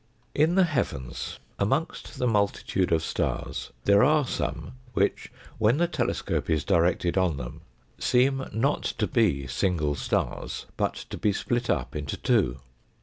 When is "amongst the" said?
1.59-2.25